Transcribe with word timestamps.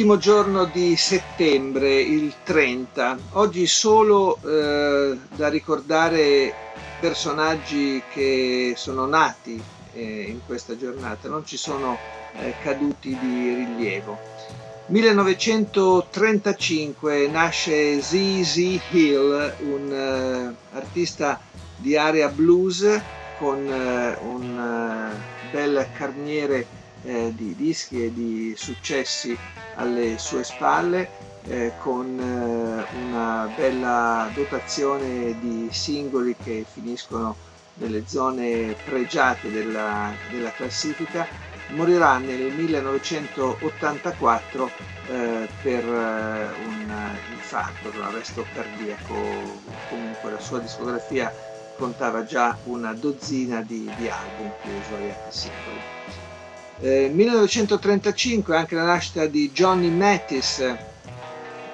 Ultimo 0.00 0.16
giorno 0.16 0.64
di 0.64 0.96
settembre, 0.96 2.00
il 2.00 2.32
30. 2.42 3.18
Oggi 3.32 3.66
solo 3.66 4.38
eh, 4.42 5.18
da 5.36 5.48
ricordare 5.50 6.54
personaggi 6.98 8.02
che 8.10 8.72
sono 8.76 9.04
nati 9.04 9.62
eh, 9.92 10.22
in 10.22 10.40
questa 10.46 10.74
giornata, 10.74 11.28
non 11.28 11.44
ci 11.44 11.58
sono 11.58 11.98
eh, 12.38 12.54
caduti 12.62 13.14
di 13.20 13.52
rilievo. 13.52 14.18
1935 14.86 17.28
nasce 17.28 18.00
Z.Z. 18.00 18.56
Hill, 18.92 19.54
un 19.64 19.90
uh, 19.90 20.54
artista 20.74 21.38
di 21.76 21.98
area 21.98 22.28
blues 22.28 22.98
con 23.38 23.66
uh, 23.66 24.16
un 24.26 24.56
uh, 24.56 25.10
bel 25.50 25.86
carniere 25.94 26.78
eh, 27.04 27.32
di 27.34 27.54
dischi 27.54 28.04
e 28.04 28.12
di 28.12 28.54
successi 28.56 29.36
alle 29.76 30.18
sue 30.18 30.44
spalle 30.44 31.08
eh, 31.44 31.72
con 31.78 32.18
eh, 32.18 32.86
una 32.96 33.50
bella 33.54 34.28
dotazione 34.32 35.38
di 35.38 35.68
singoli 35.70 36.36
che 36.36 36.64
finiscono 36.70 37.36
nelle 37.74 38.04
zone 38.06 38.74
pregiate 38.82 39.50
della, 39.50 40.12
della 40.30 40.52
classifica, 40.52 41.26
morirà 41.68 42.18
nel 42.18 42.52
1984 42.52 44.70
eh, 45.06 45.48
per 45.62 45.84
eh, 45.84 46.52
un 46.64 47.18
infarto, 47.32 47.90
un 47.94 48.02
arresto 48.02 48.46
cardiaco, 48.52 49.62
comunque 49.88 50.30
la 50.30 50.40
sua 50.40 50.60
discografia 50.60 51.32
contava 51.74 52.24
già 52.24 52.58
una 52.64 52.92
dozzina 52.92 53.62
di, 53.62 53.90
di 53.94 54.08
album 54.08 54.52
più 54.60 54.82
svariati 54.82 55.30
singoli. 55.30 55.80
Eh, 56.82 57.10
1935 57.12 58.56
anche 58.56 58.74
la 58.74 58.84
nascita 58.84 59.26
di 59.26 59.50
Johnny 59.52 59.90
Mattis, 59.90 60.60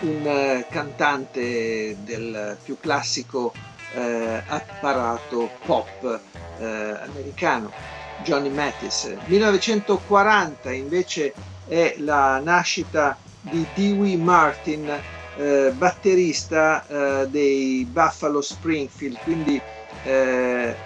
un 0.00 0.26
eh, 0.26 0.66
cantante 0.70 1.98
del 2.02 2.56
più 2.62 2.78
classico 2.80 3.52
eh, 3.92 4.42
apparato 4.46 5.50
pop 5.66 6.20
eh, 6.58 6.64
americano. 6.64 7.70
Johnny 8.22 8.48
Mattis. 8.48 9.14
1940 9.26 10.72
invece 10.72 11.34
è 11.68 11.96
la 11.98 12.40
nascita 12.42 13.18
di 13.42 13.66
Dewey 13.74 14.16
Martin, 14.16 14.90
eh, 15.36 15.70
batterista 15.76 16.86
eh, 16.86 17.28
dei 17.28 17.86
Buffalo 17.90 18.40
Springfield, 18.40 19.18
quindi 19.22 19.60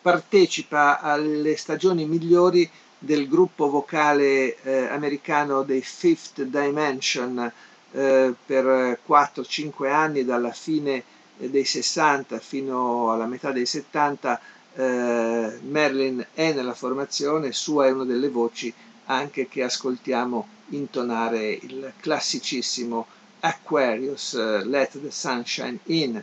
partecipa 0.00 1.00
alle 1.00 1.56
stagioni 1.56 2.06
migliori 2.06 2.68
del 2.98 3.28
gruppo 3.28 3.68
vocale 3.68 4.56
eh, 4.62 4.86
americano 4.86 5.62
dei 5.62 5.82
Fifth 5.82 6.42
Dimension 6.42 7.52
eh, 7.92 8.34
per 8.46 8.98
4-5 9.06 9.90
anni 9.90 10.24
dalla 10.24 10.52
fine 10.52 11.02
dei 11.36 11.64
60 11.64 12.38
fino 12.38 13.12
alla 13.12 13.26
metà 13.26 13.50
dei 13.50 13.66
70 13.66 14.40
eh, 14.74 15.58
Marilyn 15.68 16.26
è 16.34 16.52
nella 16.52 16.74
formazione, 16.74 17.52
sua 17.52 17.86
è 17.86 17.90
una 17.90 18.04
delle 18.04 18.28
voci 18.28 18.72
anche 19.06 19.48
che 19.48 19.62
ascoltiamo 19.64 20.46
intonare 20.68 21.48
il 21.50 21.92
classicissimo 21.98 23.06
Aquarius, 23.40 24.32
uh, 24.32 24.62
Let 24.64 25.00
the 25.00 25.10
Sunshine 25.10 25.78
In. 25.86 26.22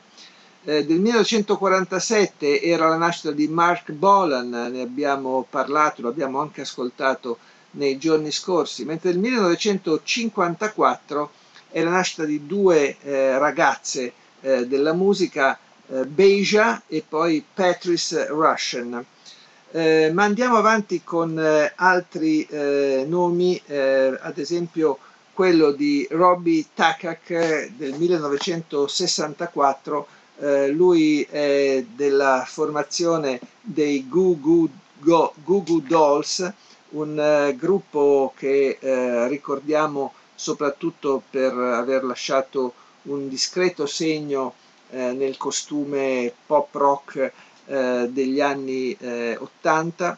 Eh, 0.64 0.86
del 0.86 1.00
1947 1.00 2.62
era 2.62 2.90
la 2.90 2.98
nascita 2.98 3.32
di 3.32 3.48
Mark 3.48 3.92
Bolan, 3.92 4.50
ne 4.50 4.82
abbiamo 4.82 5.46
parlato, 5.50 6.02
lo 6.02 6.10
abbiamo 6.10 6.42
anche 6.42 6.62
ascoltato 6.62 7.38
nei 7.72 7.98
giorni 7.98 8.32
scorsi, 8.32 8.84
mentre 8.84 9.12
nel 9.12 9.20
1954 9.20 11.32
è 11.70 11.82
la 11.84 11.92
nascita 11.92 12.26
di 12.26 12.46
due 12.46 12.98
eh, 13.02 13.38
ragazze 13.38 14.12
eh, 14.42 14.68
della 14.68 14.92
musica, 14.94 15.58
eh, 15.88 16.06
Beja 16.06 16.82
e 16.88 17.04
poi 17.08 17.44
Patrice 17.54 18.28
Russian. 18.28 19.06
Eh, 19.72 20.12
ma 20.14 20.24
andiamo 20.24 20.58
avanti 20.58 21.02
con 21.04 21.38
eh, 21.40 21.72
altri 21.76 22.48
nomi, 23.08 23.62
ad 23.68 24.38
esempio 24.38 24.98
quello 25.38 25.70
di 25.70 26.08
Robbie 26.10 26.66
Takak 26.74 27.70
del 27.78 27.94
1964, 27.94 30.08
eh, 30.40 30.70
lui 30.70 31.22
è 31.22 31.86
della 31.94 32.44
formazione 32.48 33.40
dei 33.62 34.10
Goo 34.10 34.36
Goo, 34.40 34.68
Go, 34.98 35.32
Goo, 35.44 35.62
Goo 35.62 35.80
Dolls, 35.88 36.52
un 36.90 37.50
uh, 37.52 37.56
gruppo 37.56 38.34
che 38.36 38.80
uh, 38.82 39.28
ricordiamo 39.28 40.14
soprattutto 40.34 41.22
per 41.30 41.54
aver 41.54 42.04
lasciato 42.04 42.74
un 43.04 43.30
discreto 43.30 43.86
segno 43.86 44.56
uh, 44.90 45.16
nel 45.16 45.38
costume 45.38 46.34
pop 46.48 46.74
rock 46.74 47.32
degli 47.68 48.40
anni 48.42 48.98
80. 49.38 50.18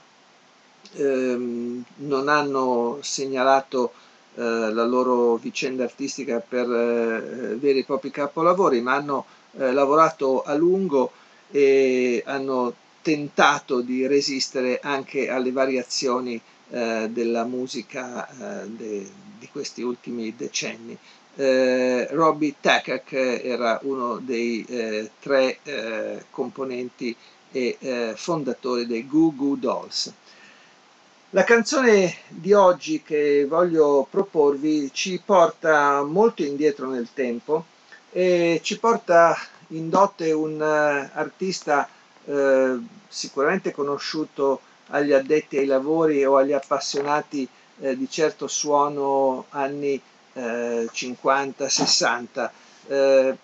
Ehm, 0.94 1.84
non 1.98 2.28
hanno 2.30 3.00
segnalato 3.02 3.92
eh, 3.92 4.09
la 4.36 4.86
loro 4.86 5.36
vicenda 5.36 5.84
artistica 5.84 6.40
per 6.40 6.70
eh, 6.70 7.56
veri 7.56 7.80
e 7.80 7.84
propri 7.84 8.12
capolavori, 8.12 8.82
ma 8.82 8.96
hanno 8.96 9.26
eh, 9.58 9.72
lavorato 9.72 10.44
a 10.44 10.54
lungo 10.54 11.12
e 11.52 12.24
hanno 12.26 12.74
tentato 13.02 13.82
di 13.82 14.06
resistere 14.08 14.80
anche 14.82 15.30
alle 15.30 15.52
variazioni 15.52 16.40
della 16.70 17.46
musica 17.46 18.30
de, 18.68 19.10
di 19.40 19.50
questi 19.52 19.82
ultimi 19.82 20.36
decenni. 20.38 20.96
Eh, 21.36 22.08
Robbie 22.12 22.56
Takak 22.60 23.14
era 23.14 23.80
uno 23.84 24.18
dei 24.18 24.66
eh, 24.68 25.10
tre 25.20 25.60
eh, 25.64 26.26
componenti 26.30 27.16
e 27.52 28.14
fondatori 28.16 28.86
dei 28.86 29.08
Goo 29.08 29.34
Goo 29.34 29.56
Dolls. 29.56 30.14
La 31.34 31.44
canzone 31.44 32.16
di 32.28 32.54
oggi 32.54 33.04
che 33.04 33.46
voglio 33.48 34.08
proporvi 34.10 34.90
ci 34.92 35.22
porta 35.24 36.02
molto 36.02 36.42
indietro 36.42 36.90
nel 36.90 37.10
tempo 37.14 37.66
e 38.12 38.60
ci 38.64 38.80
porta 38.80 39.38
in 39.68 39.92
dote 39.92 40.32
un 40.32 40.60
uh, 40.60 41.08
artista 41.16 41.88
uh, 42.24 42.84
sicuramente 43.08 43.72
conosciuto 43.72 44.62
agli 44.88 45.14
addetti 45.14 45.58
ai 45.58 45.68
lavori 45.68 46.26
o 46.26 46.36
agli 46.36 46.54
appassionati 46.54 47.48
uh, 47.78 47.94
di 47.94 48.10
certo 48.10 48.48
suono 48.48 49.46
anni 49.50 50.02
50-60, 50.36 52.50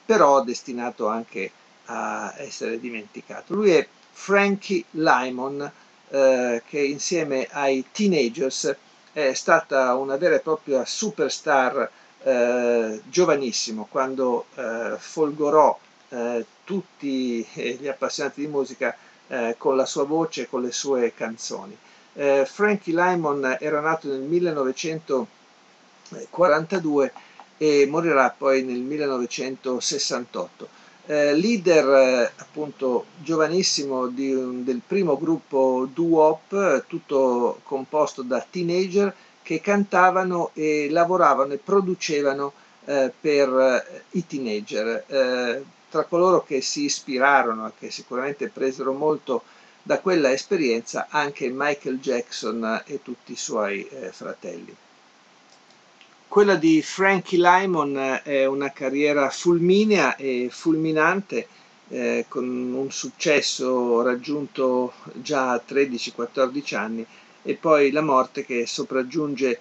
però 0.05 0.43
destinato 0.43 1.07
anche 1.07 1.51
a 1.85 2.33
essere 2.37 2.79
dimenticato. 2.79 3.53
Lui 3.53 3.71
è 3.71 3.85
Frankie 4.11 4.85
Lymon 4.91 5.69
eh, 6.09 6.61
che 6.67 6.79
insieme 6.79 7.47
ai 7.51 7.85
teenagers 7.91 8.75
è 9.11 9.33
stata 9.33 9.95
una 9.95 10.17
vera 10.17 10.35
e 10.35 10.39
propria 10.39 10.85
superstar 10.85 11.89
eh, 12.23 13.01
giovanissimo 13.07 13.87
quando 13.89 14.45
eh, 14.55 14.95
folgorò 14.97 15.77
eh, 16.09 16.45
tutti 16.63 17.45
gli 17.53 17.87
appassionati 17.87 18.41
di 18.41 18.47
musica 18.47 18.95
eh, 19.27 19.55
con 19.57 19.75
la 19.75 19.85
sua 19.85 20.03
voce 20.03 20.43
e 20.43 20.49
con 20.49 20.61
le 20.61 20.71
sue 20.71 21.13
canzoni. 21.15 21.75
Eh, 22.13 22.45
Frankie 22.49 22.93
Lymon 22.93 23.57
era 23.59 23.81
nato 23.81 24.07
nel 24.07 24.21
1942 24.21 27.11
e 27.57 27.87
morirà 27.89 28.33
poi 28.37 28.63
nel 28.63 28.79
1968. 28.79 30.83
Eh, 31.07 31.35
leader 31.35 31.85
eh, 31.87 32.31
appunto 32.37 33.05
giovanissimo 33.21 34.01
un, 34.01 34.63
del 34.63 34.81
primo 34.85 35.17
gruppo 35.17 35.87
doo-wop, 35.93 36.85
tutto 36.87 37.59
composto 37.63 38.23
da 38.23 38.43
teenager 38.49 39.13
che 39.43 39.61
cantavano 39.61 40.49
e 40.53 40.87
lavoravano 40.89 41.53
e 41.53 41.57
producevano 41.57 42.53
eh, 42.85 43.11
per 43.19 43.49
eh, 43.49 44.03
i 44.17 44.25
teenager. 44.25 45.03
Eh, 45.07 45.63
tra 45.89 46.03
coloro 46.03 46.43
che 46.43 46.59
si 46.61 46.85
ispirarono 46.85 47.67
e 47.67 47.71
che 47.77 47.91
sicuramente 47.91 48.49
presero 48.49 48.91
molto 48.91 49.43
da 49.81 49.99
quella 49.99 50.31
esperienza 50.31 51.07
anche 51.09 51.49
Michael 51.53 51.99
Jackson 51.99 52.81
e 52.85 53.01
tutti 53.03 53.33
i 53.33 53.37
suoi 53.37 53.87
eh, 53.87 54.11
fratelli. 54.11 54.75
Quella 56.35 56.55
di 56.57 56.81
Frankie 56.81 57.39
Lymon 57.39 58.19
è 58.21 58.43
una 58.43 58.69
carriera 58.73 59.29
fulminea 59.29 60.17
e 60.17 60.49
fulminante 60.51 61.47
eh, 61.87 62.25
con 62.27 62.45
un 62.45 62.91
successo 62.91 64.01
raggiunto 64.01 64.91
già 65.13 65.51
a 65.51 65.63
13-14 65.65 66.75
anni 66.75 67.05
e 67.41 67.53
poi 67.55 67.89
la 67.89 68.01
morte 68.01 68.43
che 68.43 68.65
sopraggiunge 68.67 69.57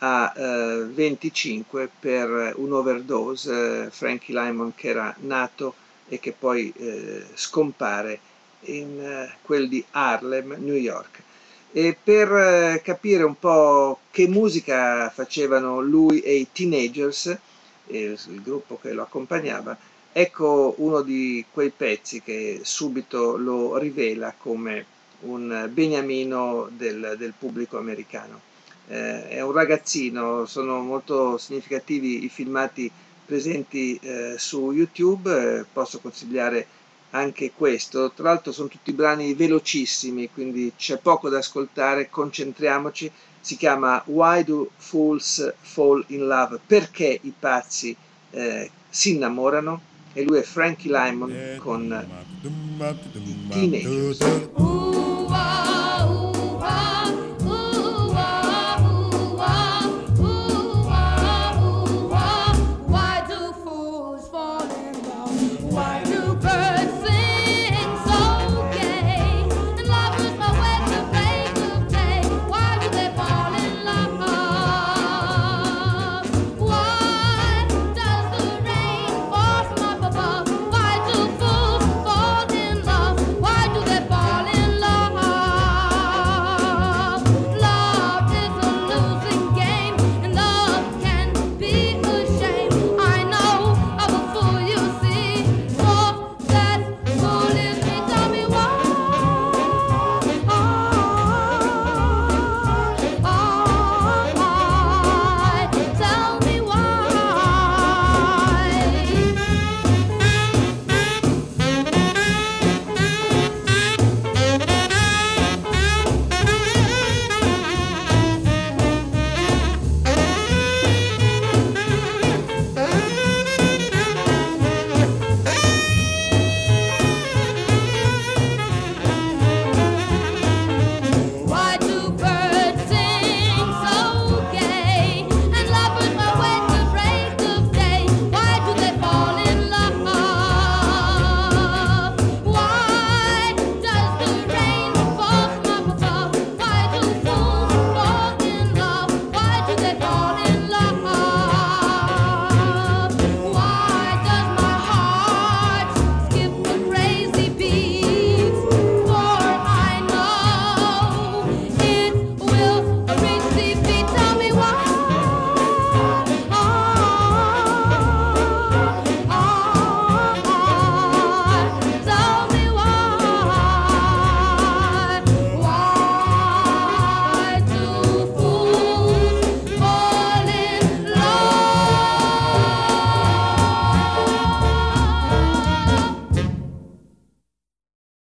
a 0.00 0.30
eh, 0.36 0.84
25 0.92 1.88
per 1.98 2.52
un'overdose, 2.56 3.84
eh, 3.86 3.90
Frankie 3.90 4.38
Lymon 4.38 4.74
che 4.74 4.88
era 4.88 5.16
nato 5.20 5.76
e 6.08 6.20
che 6.20 6.34
poi 6.38 6.70
eh, 6.76 7.24
scompare 7.36 8.20
in 8.64 9.00
eh, 9.00 9.34
quel 9.40 9.66
di 9.66 9.82
Harlem, 9.92 10.56
New 10.58 10.74
York. 10.74 11.22
E 11.70 11.96
per 12.02 12.32
eh, 12.32 12.80
capire 12.82 13.22
un 13.22 13.38
po' 13.38 14.00
che 14.10 14.26
musica 14.26 15.10
facevano 15.10 15.80
lui 15.80 16.20
e 16.20 16.36
i 16.36 16.48
Teenagers, 16.50 17.36
il, 17.88 18.18
gruppo 18.42 18.78
che 18.80 18.92
lo 18.92 19.02
accompagnava, 19.02 19.76
ecco 20.12 20.74
uno 20.78 21.02
di 21.02 21.44
quei 21.50 21.70
pezzi 21.70 22.22
che 22.22 22.60
subito 22.62 23.36
lo 23.36 23.76
rivela 23.76 24.34
come 24.36 24.96
un 25.20 25.68
beniamino 25.72 26.68
del, 26.70 27.14
del 27.18 27.34
pubblico 27.38 27.78
americano. 27.78 28.40
Eh, 28.88 29.28
è 29.28 29.40
un 29.42 29.52
ragazzino, 29.52 30.46
sono 30.46 30.80
molto 30.80 31.36
significativi 31.36 32.24
i 32.24 32.28
filmati 32.28 32.90
presenti 33.26 33.98
eh, 34.02 34.36
su 34.38 34.72
YouTube, 34.72 35.58
eh, 35.60 35.64
posso 35.70 35.98
consigliare 35.98 36.66
anche 37.10 37.52
questo. 37.54 38.12
Tra 38.14 38.24
l'altro 38.24 38.52
sono 38.52 38.68
tutti 38.68 38.92
brani 38.92 39.34
velocissimi, 39.34 40.30
quindi 40.32 40.72
c'è 40.76 40.98
poco 40.98 41.28
da 41.28 41.38
ascoltare, 41.38 42.10
concentriamoci. 42.10 43.10
Si 43.40 43.56
chiama 43.56 44.02
Why 44.06 44.44
Do 44.44 44.70
Fools 44.76 45.54
Fall 45.60 46.04
in 46.08 46.26
Love? 46.26 46.60
Perché 46.66 47.18
i 47.22 47.32
pazzi 47.38 47.96
eh, 48.30 48.70
si 48.88 49.14
innamorano? 49.14 49.80
E 50.12 50.22
lui 50.22 50.38
è 50.38 50.42
Frankie 50.42 50.90
Lymon 50.90 51.56
con 51.58 52.06
i 53.22 53.48
Teenagers. 53.48 54.18